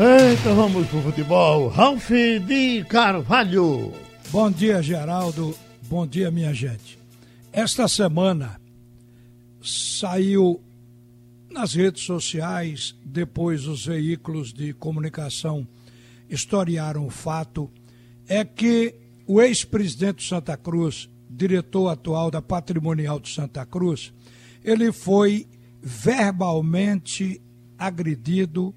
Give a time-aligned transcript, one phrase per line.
[0.00, 1.66] Então vamos pro futebol.
[1.66, 2.08] Ralf
[2.46, 3.92] de Carvalho.
[4.30, 5.56] Bom dia, Geraldo.
[5.88, 6.96] Bom dia, minha gente.
[7.52, 8.60] Esta semana
[9.60, 10.62] saiu
[11.50, 15.66] nas redes sociais, depois os veículos de comunicação
[16.30, 17.68] historiaram o fato,
[18.28, 18.94] é que
[19.26, 24.12] o ex-presidente de Santa Cruz, diretor atual da Patrimonial de Santa Cruz,
[24.62, 25.48] ele foi
[25.82, 27.42] verbalmente
[27.76, 28.72] agredido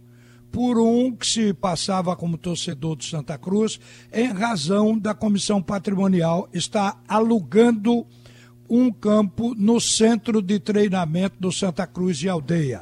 [0.52, 3.80] por um que se passava como torcedor do Santa Cruz,
[4.12, 8.06] em razão da comissão patrimonial estar alugando
[8.70, 12.82] um campo no centro de treinamento do Santa Cruz de Aldeia.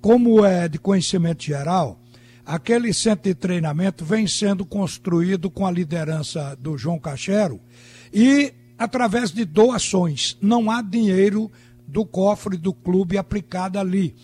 [0.00, 2.00] Como é de conhecimento geral,
[2.44, 7.60] aquele centro de treinamento vem sendo construído com a liderança do João Cachero
[8.12, 10.36] e através de doações.
[10.40, 11.50] Não há dinheiro
[11.86, 14.14] do cofre do clube aplicado ali.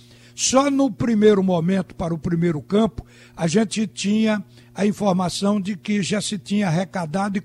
[0.41, 3.05] Só no primeiro momento, para o primeiro campo,
[3.37, 4.41] a gente tinha
[4.73, 7.43] a informação de que já se tinha arrecadado e,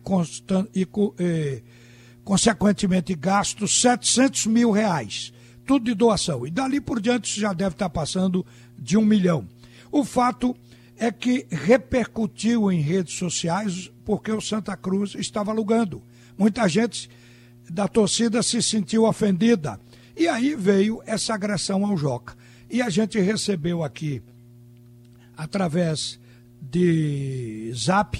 [0.76, 1.64] e eh,
[2.23, 5.34] consequentemente gasto 700 mil reais,
[5.66, 6.45] tudo de doação.
[6.45, 8.45] E dali por diante já deve estar passando
[8.78, 9.50] de um milhão.
[9.92, 10.56] O fato
[10.95, 16.04] é que repercutiu em redes sociais porque o Santa Cruz estava alugando.
[16.38, 17.10] Muita gente
[17.67, 19.80] da torcida se sentiu ofendida.
[20.16, 22.42] E aí veio essa agressão ao Joca.
[22.74, 24.20] E a gente recebeu aqui,
[25.38, 26.20] através
[26.60, 28.20] de zap,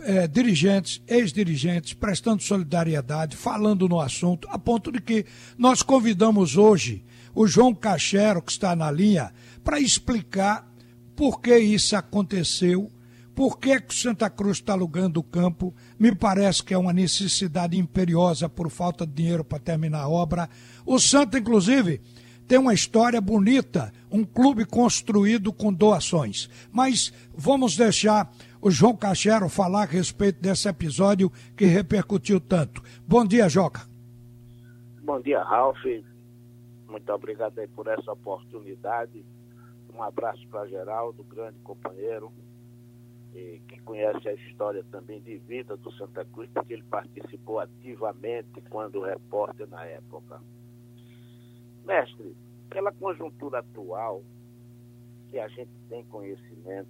[0.00, 5.26] é, dirigentes, ex-dirigentes, prestando solidariedade, falando no assunto, a ponto de que
[5.58, 10.66] nós convidamos hoje o João Cachero, que está na linha, para explicar
[11.14, 12.90] por que isso aconteceu,
[13.34, 15.74] por que, que Santa Cruz está alugando o campo.
[15.98, 20.48] Me parece que é uma necessidade imperiosa por falta de dinheiro para terminar a obra.
[20.86, 22.00] O Santa, inclusive,
[22.46, 26.48] tem uma história bonita, um clube construído com doações.
[26.70, 32.82] Mas vamos deixar o João Cachero falar a respeito desse episódio que repercutiu tanto.
[33.06, 33.88] Bom dia, Joca.
[35.02, 35.82] Bom dia, Ralf.
[36.88, 39.24] Muito obrigado aí por essa oportunidade.
[39.92, 42.32] Um abraço para Geraldo, grande companheiro,
[43.32, 49.02] que conhece a história também de vida do Santa Cruz, porque ele participou ativamente quando
[49.02, 50.40] repórter na época.
[51.84, 52.36] Mestre,
[52.70, 54.22] pela conjuntura atual,
[55.30, 56.88] que a gente tem conhecimento,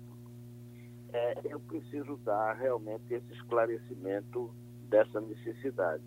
[1.12, 4.52] é, eu preciso dar realmente esse esclarecimento
[4.88, 6.04] dessa necessidade.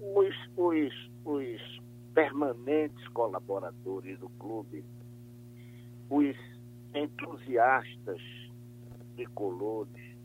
[0.00, 1.80] Os, os, os
[2.14, 4.84] permanentes colaboradores do clube,
[6.08, 6.36] os
[6.94, 8.20] entusiastas
[9.16, 10.16] tricolores,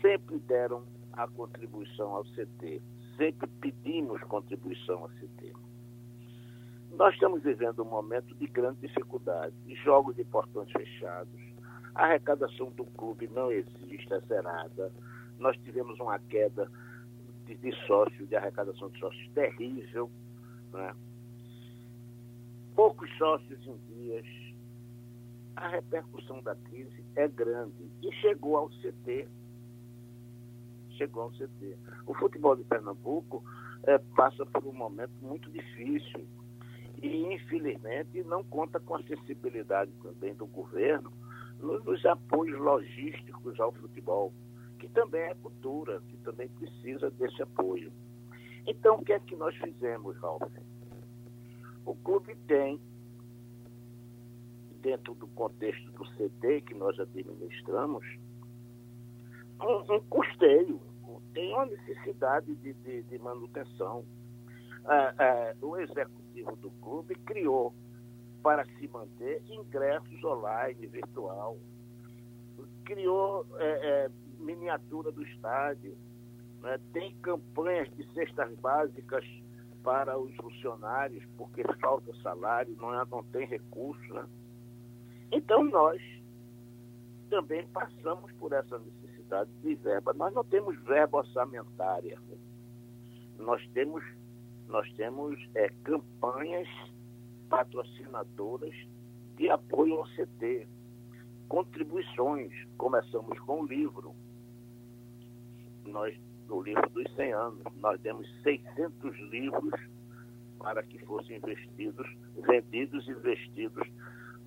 [0.00, 2.80] sempre deram a contribuição ao CT,
[3.18, 5.52] sempre pedimos contribuição ao CT.
[6.92, 11.38] Nós estamos vivendo um momento de grande dificuldade, jogos de portões fechados,
[11.98, 14.92] a arrecadação do clube não existe, é zerada.
[15.36, 16.70] Nós tivemos uma queda
[17.44, 20.08] de, de sócios, de arrecadação de sócios terrível.
[20.72, 20.94] Né?
[22.76, 24.26] Poucos sócios em dias.
[25.56, 29.26] A repercussão da crise é grande e chegou ao CT.
[30.98, 31.78] Chegou ao CT.
[32.06, 33.44] O futebol de Pernambuco
[33.84, 36.26] é, passa por um momento muito difícil
[37.00, 41.12] e, infelizmente, não conta com a sensibilidade também do governo
[41.60, 44.32] nos apoios logísticos ao futebol,
[44.78, 47.92] que também é cultura, que também precisa desse apoio.
[48.66, 50.42] Então, o que é que nós fizemos, Ralf?
[51.84, 52.80] O clube tem,
[54.82, 58.04] dentro do contexto do CD que nós administramos,
[59.60, 60.80] um, um custeio,
[61.34, 64.04] tem uma necessidade de, de, de manutenção.
[64.84, 67.74] Ah, ah, o executivo do clube criou
[68.42, 71.58] para se manter ingressos online, virtual.
[72.84, 75.96] Criou é, é, miniatura do estádio.
[76.62, 76.78] Né?
[76.92, 79.24] Tem campanhas de cestas básicas
[79.82, 84.14] para os funcionários, porque falta salário, não, é, não tem recurso.
[84.14, 84.26] Né?
[85.32, 86.00] Então nós
[87.28, 89.07] também passamos por essa necessidade
[89.62, 90.12] de verba.
[90.12, 92.18] Nós não temos verba orçamentária.
[93.38, 94.04] Nós temos
[94.68, 96.68] nós temos é, campanhas
[97.48, 98.74] patrocinadoras
[99.36, 100.68] de apoio ao CT,
[101.48, 102.52] contribuições.
[102.76, 104.14] Começamos com o livro.
[105.86, 106.14] Nós,
[106.46, 109.80] no livro dos 100 anos, nós demos 600 livros
[110.58, 112.06] para que fossem investidos,
[112.46, 113.88] vendidos e investidos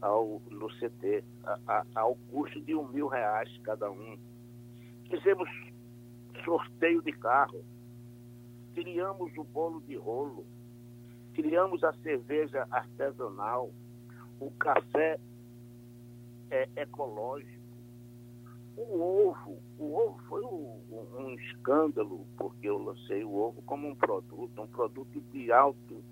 [0.02, 4.20] ao, no CT, a, a, ao custo de um mil reais cada um.
[5.12, 5.50] Fizemos
[6.44, 7.64] sorteio de carro
[8.74, 10.46] criamos o bolo de rolo,
[11.34, 13.72] criamos a cerveja artesanal,
[14.40, 15.20] o café
[16.50, 17.62] é ecológico,
[18.78, 20.82] o ovo, o ovo foi um,
[21.20, 26.04] um, escândalo, porque eu lancei o ovo como um produto, um produto de altas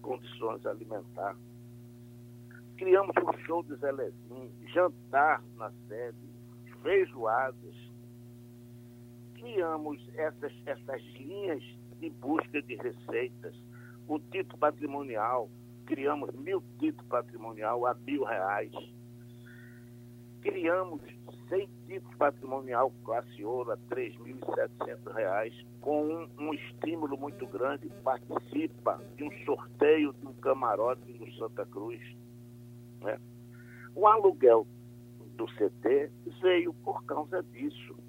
[0.00, 1.38] condições alimentares.
[2.76, 6.18] Criamos um show de Zelezinho, jantar na sede,
[6.82, 7.81] feijoadas.
[9.42, 11.60] Criamos essas, essas linhas
[11.98, 13.52] de busca de receitas,
[14.06, 15.50] o título patrimonial,
[15.84, 18.70] criamos mil títulos patrimonial a mil reais.
[20.42, 21.00] Criamos
[21.48, 29.02] 100 títulos patrimonial classe ouro a R$ 3.700, com um, um, estímulo muito grande, participa
[29.16, 32.00] de um sorteio de um camarote no Santa Cruz.
[33.00, 33.18] Né?
[33.92, 34.68] O aluguel
[35.36, 38.01] do CT veio por causa disso.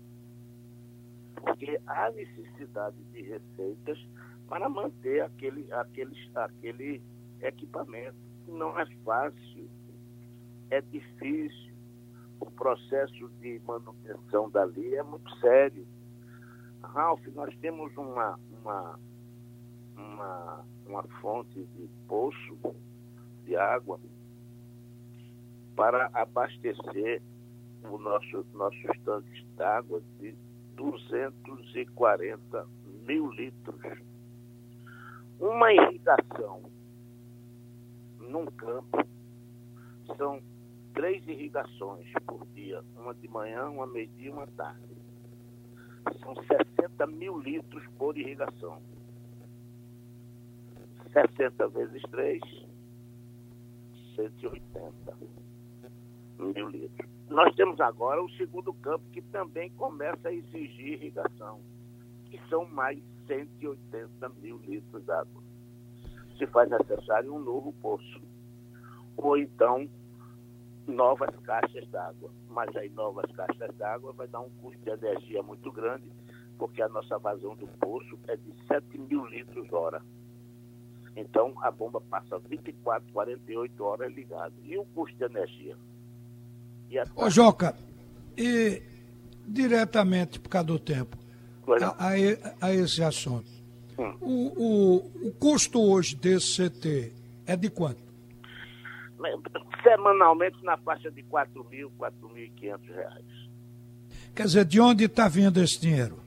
[1.44, 4.00] Porque há necessidade de receitas
[4.48, 7.02] para manter aquele, aquele, aquele
[7.42, 8.16] equipamento.
[8.48, 9.70] Não é fácil,
[10.70, 11.74] é difícil.
[12.40, 15.86] O processo de manutenção dali é muito sério.
[16.82, 19.00] Ralph, nós temos uma, uma,
[19.96, 22.58] uma, uma fonte de poço
[23.46, 24.00] de água
[25.76, 27.22] para abastecer
[27.84, 30.36] o nosso, nossos tanques d'água de
[30.76, 32.68] 240
[33.08, 34.00] mil litros.
[35.40, 36.62] Uma irrigação
[38.20, 39.06] num campo
[40.18, 40.42] são
[40.94, 44.94] três irrigações por dia, uma de manhã, uma meio-dia e uma tarde.
[46.22, 48.82] São 60 mil litros por irrigação.
[51.12, 52.42] 60 vezes 3,
[54.16, 55.18] 180
[56.40, 57.13] mil litros.
[57.30, 61.60] Nós temos agora o segundo campo que também começa a exigir irrigação,
[62.26, 65.42] que são mais 180 mil litros d'água.
[66.38, 68.22] Se faz necessário um novo poço.
[69.18, 69.90] Ou então
[70.88, 72.30] novas caixas d'água.
[72.50, 76.12] Mas aí novas caixas d'água vai dar um custo de energia muito grande,
[76.58, 80.02] porque a nossa vazão do poço é de 7 mil litros hora.
[81.16, 84.54] Então a bomba passa 24, 48 horas ligada.
[84.64, 85.78] E o custo de energia?
[87.16, 87.76] Ô Joca,
[88.38, 88.82] e
[89.48, 91.18] diretamente por causa do tempo,
[91.82, 93.50] a, a, a, esse assunto,
[93.98, 94.18] hum.
[94.22, 97.14] o, o, o custo hoje desse CT
[97.46, 98.02] é de quanto?
[99.82, 103.26] Semanalmente na faixa de 4 mil, 4.500 reais.
[104.36, 106.20] Quer dizer, de onde está vindo esse dinheiro?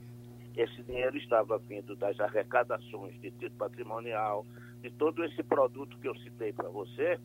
[0.55, 4.45] Esse dinheiro estava vindo das arrecadações de título patrimonial,
[4.81, 7.19] de todo esse produto que eu citei para você,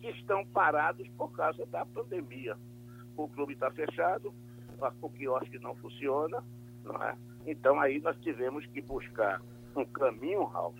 [0.00, 2.56] que estão parados por causa da pandemia
[3.24, 4.32] o clube está fechado,
[5.00, 6.42] o quiosque não funciona,
[6.84, 7.16] não é?
[7.46, 9.40] Então aí nós tivemos que buscar
[9.76, 10.78] um caminho, Ralf,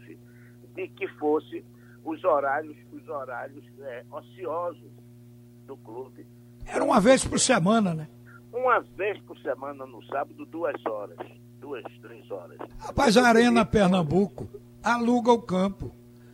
[0.75, 1.65] de que fosse
[2.05, 4.91] os horários, os horários é, ociosos
[5.67, 6.27] do clube.
[6.67, 8.09] Era uma vez por semana, né?
[8.53, 11.19] Uma vez por semana no sábado, duas horas.
[11.61, 12.59] Duas, três horas.
[12.79, 14.49] Rapaz, a Arena Pernambuco
[14.83, 15.93] aluga o campo,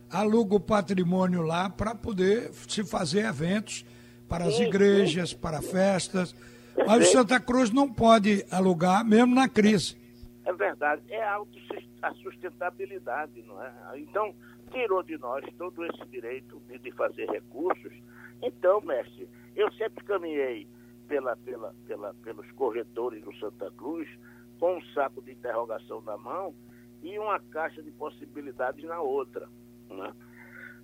[0.09, 3.83] aluga o patrimônio lá para poder se fazer eventos
[4.27, 6.35] para as igrejas, para festas.
[6.85, 9.97] Mas o Santa Cruz não pode alugar, mesmo na crise.
[10.43, 13.71] É verdade, é a sustentabilidade, não é?
[13.95, 14.35] Então,
[14.71, 17.93] tirou de nós todo esse direito de, fazer recursos.
[18.41, 20.67] Então, mestre, eu sempre caminhei
[21.07, 24.07] pela, pela, pela, pelos corredores do Santa Cruz
[24.59, 26.53] com um saco de interrogação na mão
[27.01, 29.47] e uma caixa de possibilidades na outra.
[29.89, 30.13] Né?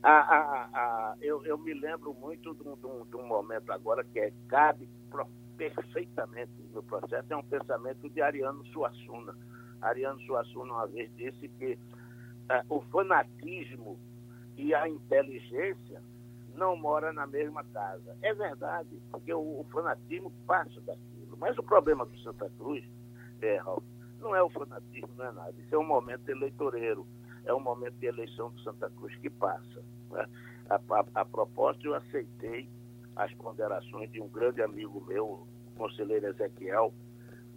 [0.04, 3.72] A, a, a, eu, eu, me lembro muito de um, de, um, de um, momento
[3.72, 4.90] agora que é, cabe
[5.58, 9.38] perfeitamente no processo, é um pensamento de Ariano Suassuna.
[9.80, 14.00] Ariano Suassuna uma vez disse que uh, o fanatismo
[14.58, 16.02] e a inteligência
[16.56, 18.18] não moram na mesma casa.
[18.24, 21.38] É verdade, porque o, o fanatismo passa daquilo.
[21.38, 22.84] Mas o problema do Santa Cruz,
[23.42, 23.60] é,
[24.20, 25.54] não é o fanatismo, não é nada.
[25.60, 27.06] Isso é um momento eleitoreiro
[27.46, 29.84] é um momento de eleição de Santa Cruz que passa.
[30.12, 30.26] Né?
[30.70, 32.70] A, a, a propósito, eu aceitei
[33.16, 36.94] as ponderações de um grande amigo meu, o conselheiro Ezequiel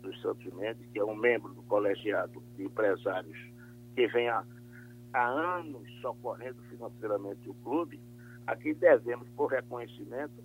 [0.01, 3.39] dos Santos Mendes, que é um membro do colegiado de empresários
[3.95, 4.45] que vem há,
[5.13, 8.01] há anos socorrendo financeiramente o clube,
[8.47, 10.45] a devemos, por reconhecimento,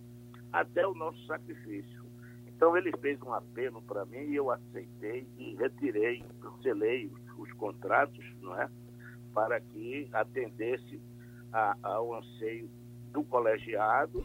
[0.51, 2.00] até o nosso sacrifício.
[2.48, 8.25] Então ele fez um apelo para mim e eu aceitei e retirei, cancelei os contratos,
[8.41, 8.69] não é?
[9.33, 11.00] Para que atendesse
[11.51, 12.69] a, ao anseio
[13.12, 14.24] do colegiado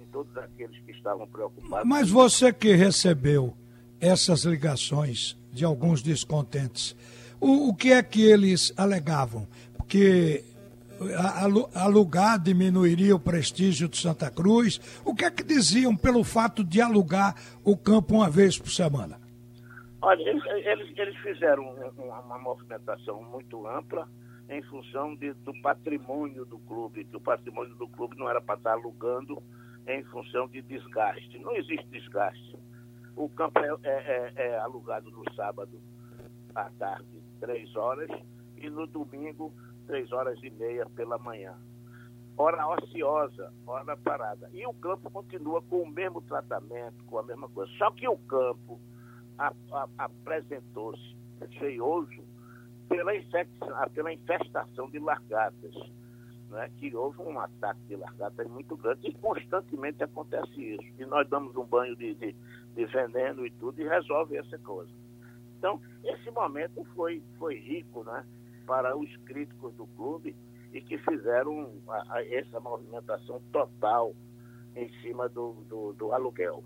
[0.00, 1.88] e todos aqueles que estavam preocupados.
[1.88, 3.54] Mas você que recebeu
[4.00, 6.96] essas ligações de alguns descontentes,
[7.40, 9.46] o, o que é que eles alegavam?
[9.76, 10.44] Porque
[11.74, 14.80] alugar diminuiria o prestígio de Santa Cruz?
[15.04, 19.18] O que é que diziam pelo fato de alugar o campo uma vez por semana?
[20.00, 21.64] Olha, eles, eles, eles fizeram
[21.96, 24.08] uma, uma, movimentação muito ampla
[24.48, 28.56] em função de, do patrimônio do clube, que o patrimônio do clube não era para
[28.56, 29.42] estar alugando
[29.86, 31.38] em função de desgaste.
[31.38, 32.56] Não existe desgaste.
[33.16, 35.80] O campo é, é, é, é alugado no sábado
[36.54, 38.10] à tarde, três horas,
[38.56, 39.52] e no domingo,
[39.86, 41.54] três horas e meia pela manhã.
[42.36, 44.48] Hora ociosa, hora parada.
[44.52, 47.70] E o campo continua com o mesmo tratamento, com a mesma coisa.
[47.76, 48.80] Só que o campo
[49.98, 51.16] apresentou-se
[51.58, 52.27] cheioso
[52.88, 55.74] pela, infecção, pela infestação de largatas.
[56.50, 60.94] Né, que houve um ataque de largatas muito grande e constantemente acontece isso.
[60.98, 62.34] E nós damos um banho de, de,
[62.74, 64.90] de veneno e tudo e resolve essa coisa.
[65.58, 68.24] Então, esse momento foi, foi rico né,
[68.66, 70.34] para os críticos do clube
[70.72, 74.14] e que fizeram a, a, essa movimentação total
[74.76, 76.62] em cima do, do, do aluguel.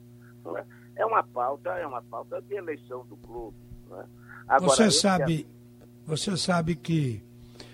[0.57, 1.03] É?
[1.03, 1.07] é?
[1.07, 3.57] uma pauta, é uma pauta de eleição do clube.
[3.93, 4.05] É?
[4.49, 5.47] Agora, você sabe,
[6.07, 7.23] você sabe que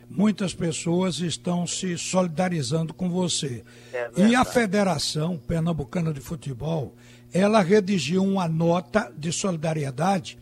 [0.09, 3.65] muitas pessoas estão se solidarizando com você.
[3.93, 6.95] É e a Federação Pernambucana de Futebol,
[7.33, 10.39] ela redigiu uma nota de solidariedade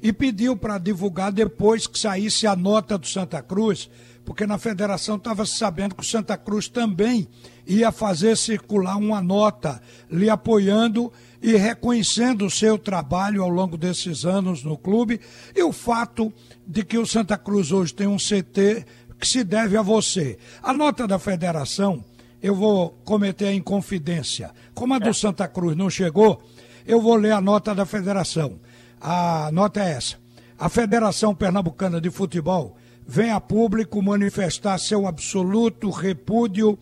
[0.00, 3.90] e pediu para divulgar depois que saísse a nota do Santa Cruz,
[4.24, 7.26] porque na federação estava sabendo que o Santa Cruz também
[7.66, 9.80] ia fazer circular uma nota
[10.10, 15.20] lhe apoiando e reconhecendo o seu trabalho ao longo desses anos no clube
[15.54, 16.32] e o fato
[16.66, 18.84] de que o Santa Cruz hoje tem um CT
[19.18, 20.38] que se deve a você.
[20.62, 22.04] A nota da federação,
[22.42, 24.50] eu vou cometer a inconfidência.
[24.74, 26.42] Como a do Santa Cruz não chegou,
[26.86, 28.58] eu vou ler a nota da federação.
[29.00, 30.16] A nota é essa.
[30.58, 32.76] A Federação Pernambucana de Futebol
[33.06, 36.78] vem a público manifestar seu absoluto repúdio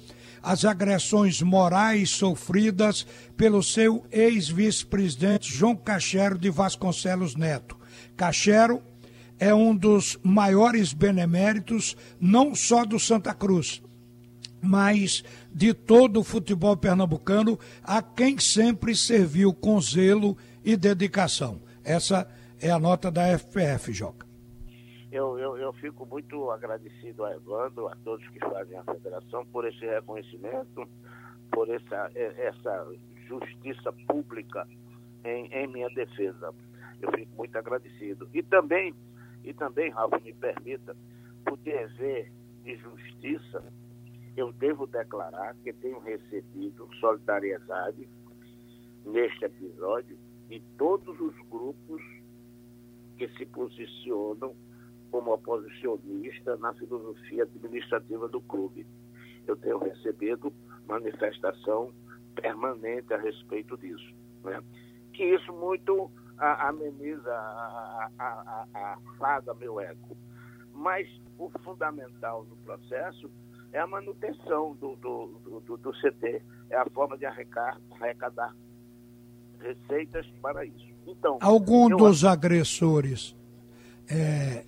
[0.46, 3.04] às agressões morais sofridas
[3.36, 7.76] pelo seu ex-vice-presidente João Cachero de Vasconcelos Neto.
[8.16, 8.80] Cachero
[9.40, 13.82] é um dos maiores beneméritos, não só do Santa Cruz,
[14.62, 21.60] mas de todo o futebol pernambucano, a quem sempre serviu com zelo e dedicação.
[21.82, 22.24] Essa
[22.60, 24.25] é a nota da FPF, Joca.
[25.16, 29.66] Eu, eu, eu fico muito agradecido a Evandro, a todos que fazem a federação, por
[29.66, 30.86] esse reconhecimento,
[31.50, 32.86] por essa, essa
[33.26, 34.68] justiça pública
[35.24, 36.52] em, em minha defesa.
[37.00, 38.28] Eu fico muito agradecido.
[38.34, 38.94] E também,
[39.42, 40.94] e também, Ralf, me permita,
[41.46, 42.30] por dever
[42.62, 43.64] de justiça,
[44.36, 48.06] eu devo declarar que tenho recebido solidariedade
[49.06, 50.18] neste episódio
[50.50, 52.02] de todos os grupos
[53.16, 54.54] que se posicionam
[55.10, 58.86] como oposicionista na filosofia administrativa do clube.
[59.46, 60.52] Eu tenho recebido
[60.86, 61.92] manifestação
[62.34, 64.14] permanente a respeito disso.
[64.44, 64.62] Né?
[65.12, 67.32] Que isso muito ameniza,
[68.74, 70.16] afaga meu eco.
[70.72, 71.08] Mas
[71.38, 73.30] o fundamental no processo
[73.72, 78.54] é a manutenção do, do, do, do CT, é a forma de arrecadar
[79.60, 80.86] receitas para isso.
[81.06, 82.32] Então, Algum dos acho...
[82.32, 83.36] agressores
[84.08, 84.64] é,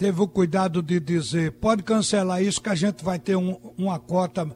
[0.00, 4.00] teve o cuidado de dizer, pode cancelar isso que a gente vai ter um, uma
[4.00, 4.48] cota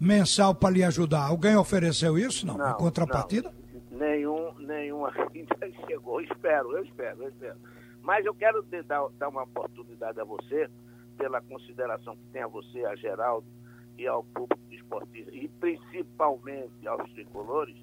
[0.00, 1.28] mensal para lhe ajudar.
[1.28, 2.58] Alguém ofereceu isso, não?
[2.58, 3.54] não em contrapartida?
[3.88, 3.98] Não.
[4.00, 6.20] Nenhum, nenhum ainda chegou.
[6.20, 7.56] Espero, eu espero, eu espero.
[8.02, 10.68] Mas eu quero dar, dar uma oportunidade a você,
[11.16, 13.46] pela consideração que tem a você, a Geraldo,
[13.96, 17.76] e ao público esportista, e principalmente aos tricolores,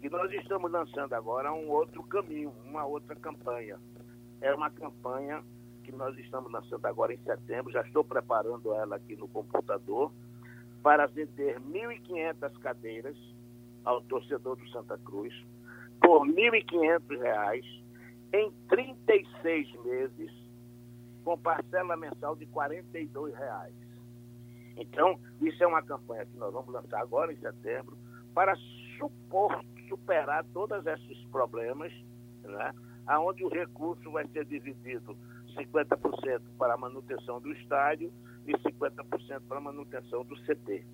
[0.00, 3.80] que nós estamos lançando agora um outro caminho, uma outra campanha.
[4.40, 5.42] É uma campanha
[5.86, 10.10] que nós estamos lançando agora em setembro, já estou preparando ela aqui no computador,
[10.82, 13.16] para vender 1.500 cadeiras
[13.84, 15.32] ao torcedor do Santa Cruz
[16.00, 17.64] por R$ 1.500
[18.32, 20.32] em 36 meses,
[21.24, 23.74] com parcela mensal de 42 reais.
[24.76, 27.96] Então, isso é uma campanha que nós vamos lançar agora em setembro
[28.34, 28.54] para
[28.98, 31.92] supor superar todos esses problemas,
[32.42, 32.74] né?
[33.20, 35.16] onde o recurso vai ser dividido
[35.56, 38.12] 50% para a manutenção do estádio
[38.46, 40.84] e 50% para a manutenção do CT,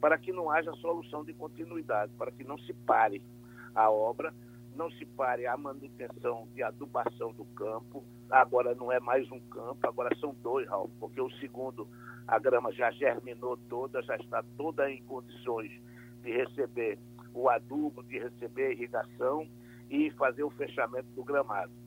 [0.00, 3.22] para que não haja solução de continuidade, para que não se pare
[3.74, 4.32] a obra,
[4.74, 8.04] não se pare a manutenção de adubação do campo.
[8.30, 11.86] Agora não é mais um campo, agora são dois, Raul, porque o segundo,
[12.26, 15.70] a grama já germinou toda, já está toda em condições
[16.22, 16.98] de receber
[17.32, 19.48] o adubo, de receber a irrigação
[19.90, 21.83] e fazer o fechamento do gramado.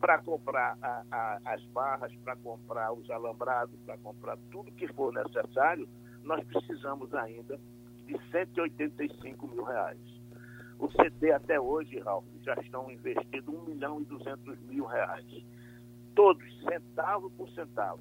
[0.00, 5.12] Para comprar a, a, as barras, para comprar os alambrados, para comprar tudo que for
[5.12, 5.88] necessário,
[6.22, 7.58] nós precisamos ainda
[8.06, 9.98] de 185 mil reais.
[10.78, 15.26] O CT até hoje, Ralf, já estão investindo 1 milhão e 200 mil reais.
[16.14, 18.00] Todos, centavo por centavo,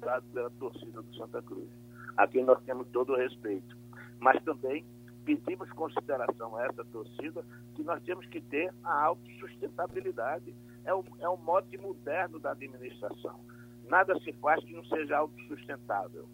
[0.00, 1.68] dado pela torcida do Santa Cruz.
[2.16, 3.76] A quem nós temos todo o respeito.
[4.20, 4.84] Mas também
[5.24, 10.54] pedimos consideração a essa torcida que nós temos que ter a autossustentabilidade.
[10.88, 13.38] É o, é o mote moderno da administração.
[13.90, 16.26] Nada se faz que não seja autossustentável.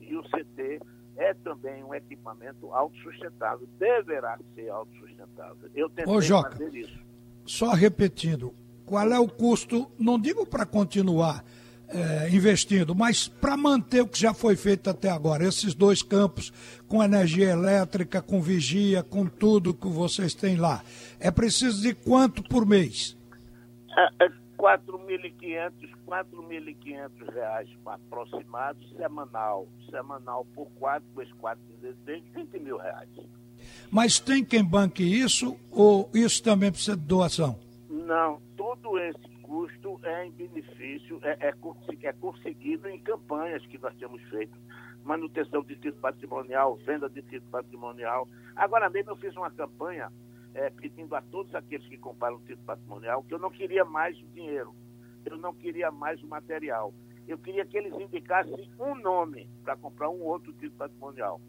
[0.00, 0.80] E o CT
[1.16, 5.70] é também um equipamento autossustentável, deverá ser autossustentável.
[5.76, 6.98] Eu tentei Ô, Joca, fazer isso.
[7.46, 8.52] Só repetindo,
[8.84, 11.44] qual é o custo, não digo para continuar,
[11.86, 16.52] é, investindo, mas para manter o que já foi feito até agora, esses dois campos,
[16.88, 20.82] com energia elétrica, com vigia, com tudo que vocês têm lá,
[21.20, 23.19] é preciso de quanto por mês?
[23.96, 24.28] É, é
[24.60, 25.72] 4.500,
[26.06, 29.66] 4.500 reais aproximado semanal.
[29.90, 33.08] Semanal por 4, vezes 4, 16, 20 mil reais.
[33.90, 37.58] Mas tem quem banque isso ou isso também precisa de doação?
[37.88, 41.54] Não, todo esse custo é em benefício, é, é,
[42.02, 44.52] é conseguido em campanhas que nós temos feito.
[45.04, 48.28] Manutenção de título patrimonial, venda de título patrimonial.
[48.54, 50.12] Agora mesmo eu fiz uma campanha
[50.54, 54.18] é, pedindo a todos aqueles que compraram o título patrimonial que eu não queria mais
[54.20, 54.74] o dinheiro,
[55.24, 56.92] eu não queria mais o material.
[57.28, 61.40] Eu queria que eles indicassem um nome para comprar um outro título patrimonial.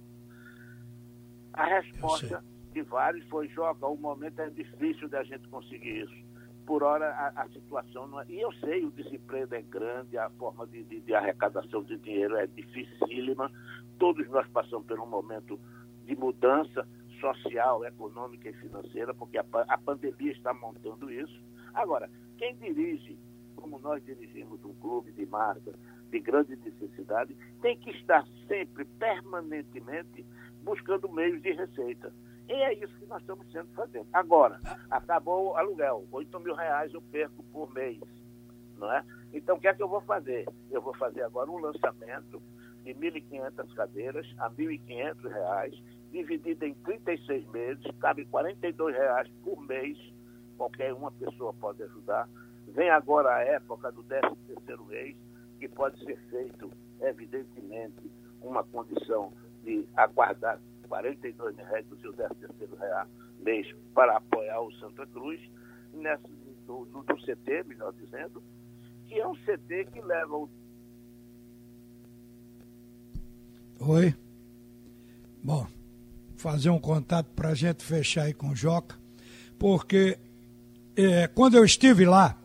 [1.53, 6.31] A resposta de vários foi, Joca, o momento é difícil da gente conseguir isso
[6.65, 8.25] por hora a, a, situação não é.
[8.29, 12.37] E eu sei, o desemprego é grande, a forma de, de, de, arrecadação de dinheiro
[12.37, 13.51] é dificílima.
[13.99, 15.59] Todos nós passamos por um momento
[16.05, 16.87] de mudança
[17.21, 21.41] social, econômica e financeira, porque a, a pandemia está montando isso.
[21.73, 23.17] Agora, quem dirige,
[23.55, 25.73] como nós dirigimos um clube de marca
[26.09, 30.25] de grande necessidade, tem que estar sempre, permanentemente,
[30.61, 32.13] buscando meios de receita.
[32.49, 34.07] E é isso que nós estamos sendo fazendo.
[34.11, 34.59] Agora,
[34.89, 38.01] acabou o aluguel, 8 mil reais eu perco por mês.
[38.77, 39.05] Não é?
[39.31, 40.45] Então, o que é que eu vou fazer?
[40.69, 42.41] Eu vou fazer agora um lançamento
[42.83, 49.97] de 1.500 cadeiras a R$ 1.500, dividido em 36 meses, cabe R$ 42,00 por mês,
[50.57, 52.29] qualquer uma pessoa pode ajudar.
[52.67, 55.15] Vem agora a época do 13 terceiro mês,
[55.59, 56.71] que pode ser feito,
[57.01, 62.77] evidentemente, uma condição de aguardar 42 mil reais do seu 13 terceiro
[63.39, 65.39] mês para apoiar o Santa Cruz,
[65.93, 66.27] nessa,
[66.67, 68.41] do CT, melhor dizendo,
[69.07, 70.49] que é um CT que leva o
[73.83, 74.13] Oi.
[75.43, 75.65] Bom,
[76.41, 78.95] fazer um contato para a gente fechar aí com o Joca,
[79.59, 80.17] porque
[80.95, 82.35] é, quando eu estive lá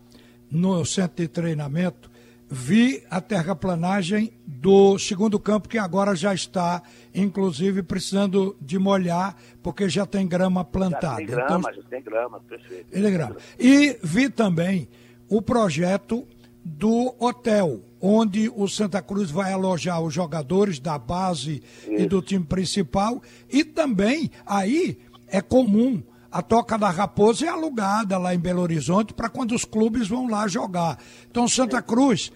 [0.51, 2.11] no centro de treinamento,
[2.47, 6.83] vi a terraplanagem do segundo campo, que agora já está,
[7.15, 11.13] inclusive, precisando de molhar, porque já tem grama plantada.
[11.13, 12.87] Já tem grama, então, já tem grama, perfeito.
[12.93, 13.37] Ele grama.
[13.59, 14.91] E vi também
[15.27, 16.29] o projeto
[16.66, 21.92] do hotel, onde o Santa Cruz vai alojar os jogadores da base Isso.
[21.92, 23.22] e do time principal.
[23.48, 24.98] E também aí
[25.29, 29.64] é comum a Toca da Raposa é alugada lá em Belo Horizonte para quando os
[29.64, 30.98] clubes vão lá jogar.
[31.31, 32.33] Então Santa Cruz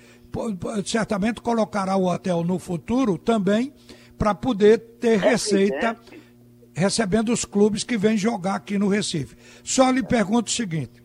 [0.86, 3.72] certamente colocará o hotel no futuro também
[4.16, 5.96] para poder ter receita
[6.72, 9.36] recebendo os clubes que vêm jogar aqui no Recife.
[9.64, 10.99] Só lhe pergunto o seguinte: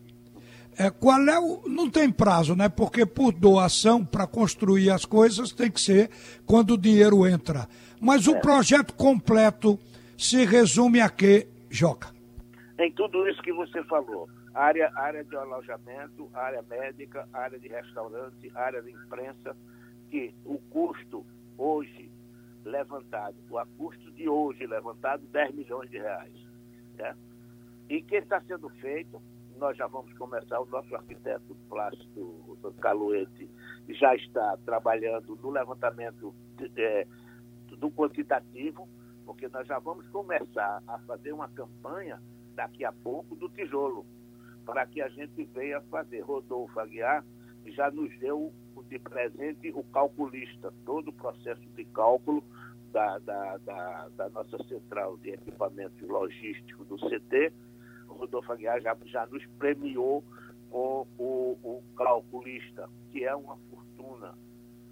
[0.78, 1.62] é, qual é o.
[1.66, 2.68] Não tem prazo, né?
[2.68, 6.10] Porque por doação, para construir as coisas, tem que ser
[6.44, 7.66] quando o dinheiro entra.
[8.00, 8.40] Mas o é.
[8.40, 9.78] projeto completo
[10.18, 12.14] se resume a quê, Joca?
[12.78, 14.28] Em tudo isso que você falou.
[14.54, 19.56] Área, área de alojamento, área médica, área de restaurante, área de imprensa,
[20.10, 21.24] que o custo
[21.56, 22.10] hoje
[22.64, 26.32] levantado, o custo de hoje levantado, 10 milhões de reais.
[26.96, 27.14] Né?
[27.88, 29.22] E que está sendo feito
[29.56, 30.60] nós já vamos começar.
[30.60, 33.50] O nosso arquiteto plástico, o Caluete,
[33.88, 36.34] já está trabalhando no levantamento
[36.76, 37.06] é,
[37.78, 38.88] do quantitativo,
[39.24, 42.20] porque nós já vamos começar a fazer uma campanha
[42.54, 44.06] daqui a pouco do tijolo,
[44.64, 46.20] para que a gente venha fazer.
[46.20, 47.24] Rodolfo Aguiar
[47.66, 48.52] já nos deu
[48.88, 52.42] de presente o calculista, todo o processo de cálculo
[52.92, 57.52] da, da, da, da nossa central de equipamento logístico do CT,
[58.16, 60.24] Rodolfo Aguiar já, já nos premiou
[60.70, 64.34] com o, o calculista, que é uma fortuna,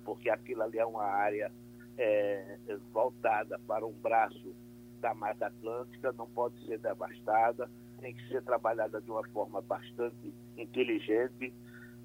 [0.05, 1.51] porque aquilo ali é uma área
[1.99, 2.59] é,
[2.93, 4.55] voltada para um braço
[5.01, 7.69] da Mata Atlântica, não pode ser devastada,
[8.01, 11.53] tem que ser trabalhada de uma forma bastante inteligente,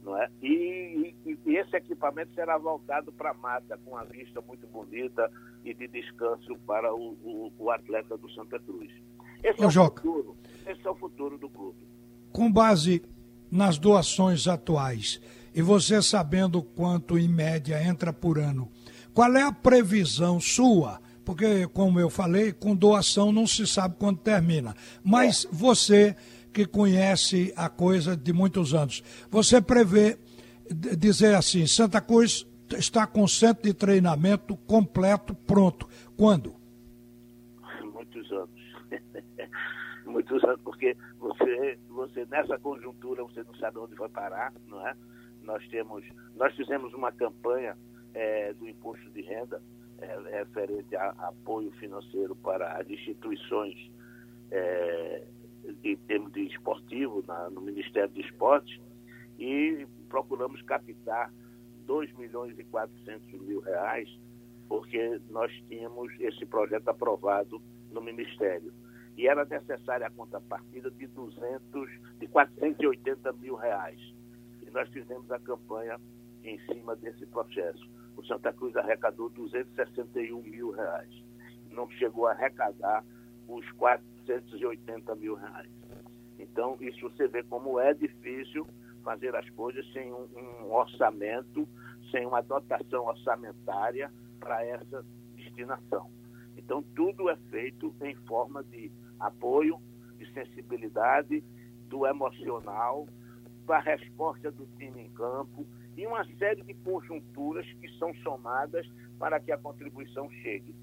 [0.03, 0.29] Não é?
[0.41, 5.29] E, e, e esse equipamento será voltado para a mata, com a vista muito bonita
[5.63, 8.91] e de descanso para o, o, o atleta do Santa Cruz.
[9.43, 10.37] Esse Ô, é o Joca, futuro.
[10.67, 11.87] Esse é o futuro do clube.
[12.31, 13.01] Com base
[13.51, 15.19] nas doações atuais,
[15.53, 18.69] e você sabendo quanto em média entra por ano,
[19.13, 21.01] qual é a previsão sua?
[21.25, 24.75] Porque, como eu falei, com doação não se sabe quando termina.
[25.03, 25.49] Mas é.
[25.51, 26.15] você
[26.51, 30.17] que conhece a coisa de muitos anos, você prevê
[30.97, 32.45] dizer assim, Santa Cruz
[32.77, 35.87] está com centro de treinamento completo, pronto.
[36.15, 36.55] Quando?
[40.09, 44.95] Muitos anos, porque você, você nessa conjuntura você não sabe onde vai parar, não é?
[45.43, 46.03] Nós temos,
[46.35, 47.77] nós fizemos uma campanha
[48.13, 49.61] é, do imposto de renda
[49.99, 53.91] é, referente a, apoio financeiro para as instituições
[54.51, 55.27] é,
[55.81, 58.81] de termos de esportivo na, no Ministério do Esporte
[59.37, 61.31] e procuramos captar
[61.85, 64.09] 2 milhões e 400 mil reais
[64.69, 68.71] porque nós tínhamos esse projeto aprovado no Ministério.
[69.19, 73.99] E era necessária a contrapartida de 200, de 480 mil reais.
[74.61, 75.99] E nós fizemos a campanha
[76.41, 77.85] em cima desse processo.
[78.15, 81.09] O Santa Cruz arrecadou 261 mil reais.
[81.69, 83.03] Não chegou a arrecadar
[83.45, 85.69] os 480 mil reais.
[86.39, 88.65] Então, isso você vê como é difícil
[89.03, 91.67] fazer as coisas sem um, um orçamento,
[92.09, 95.05] sem uma dotação orçamentária para essa
[95.35, 96.09] destinação.
[96.55, 99.79] Então, tudo é feito em forma de apoio,
[100.17, 101.43] de sensibilidade,
[101.87, 103.07] do emocional,
[103.65, 109.39] da resposta do time em campo e uma série de conjunturas que são somadas para
[109.39, 110.73] que a contribuição chegue.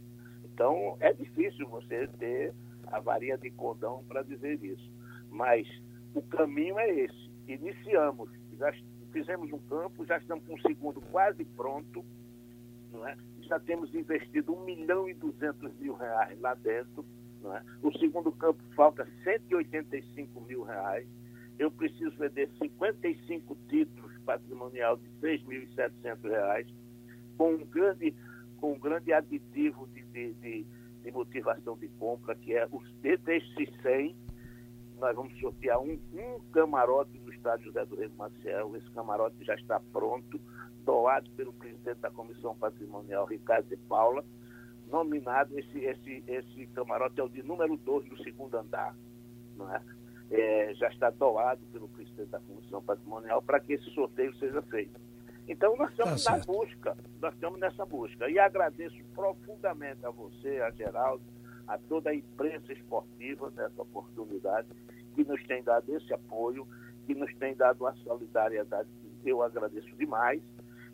[0.45, 2.55] Então, é difícil você ter
[2.87, 4.91] a varinha de cordão para dizer isso.
[5.31, 5.67] Mas
[6.15, 7.31] o caminho é esse.
[7.47, 8.73] Iniciamos, já
[9.13, 12.05] fizemos um campo, já estamos com o segundo quase pronto,
[12.93, 13.17] não é?
[13.47, 17.05] já temos investido 1 milhão e 200 mil reais lá dentro.
[17.45, 17.63] É?
[17.83, 21.07] O segundo campo falta 185 mil reais.
[21.59, 26.67] Eu preciso vender 55 títulos patrimonial de 6.700 reais,
[27.39, 28.15] com um grande,
[28.59, 30.67] com um grande aditivo de, de, de,
[31.03, 34.17] de motivação de compra, que é os desses 100,
[34.99, 38.75] nós vamos sortear um, um camarote do estádio José do Rei Maciel.
[38.77, 40.41] Esse camarote já está pronto,
[40.85, 44.25] doado pelo presidente da Comissão Patrimonial, Ricardo de Paula.
[44.87, 48.95] Nominado, esse, esse, esse camarote é o de número 2 do segundo andar.
[49.57, 49.83] Não é?
[50.31, 55.01] É, já está doado pelo presidente da Comissão Patrimonial para que esse sorteio seja feito.
[55.49, 58.29] Então nós estamos tá na busca, nós estamos nessa busca.
[58.29, 61.23] E agradeço profundamente a você, a Geraldo,
[61.67, 64.69] a toda a imprensa esportiva nessa oportunidade,
[65.15, 66.67] que nos tem dado esse apoio,
[67.07, 68.89] que nos tem dado a solidariedade,
[69.25, 70.43] eu agradeço demais,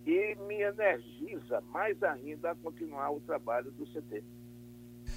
[0.06, 4.22] e me energiza mais ainda a continuar o trabalho do CT.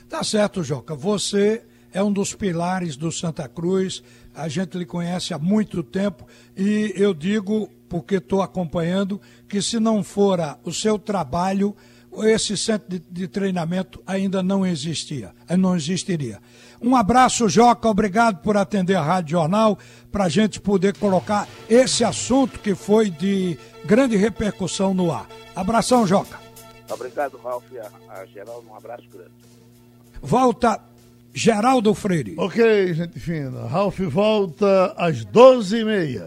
[0.07, 0.95] Tá certo, Joca.
[0.95, 6.27] Você é um dos pilares do Santa Cruz, a gente lhe conhece há muito tempo
[6.55, 11.75] e eu digo, porque estou acompanhando, que se não fora o seu trabalho,
[12.23, 16.39] esse centro de, de, treinamento ainda não existia, não existiria.
[16.82, 19.78] Um abraço, Joca, obrigado por atender a Rádio Jornal,
[20.12, 25.28] para a gente poder colocar esse assunto que foi de grande repercussão no ar.
[25.56, 26.39] Abração, Joca.
[26.89, 27.63] Obrigado, Ralf,
[28.10, 29.32] a, a Geraldo, um abraço grande.
[30.21, 30.80] Volta
[31.36, 32.34] Geraldo Freire.
[32.38, 33.67] Ok, gente fina.
[33.67, 36.23] Ralf volta às 12h30.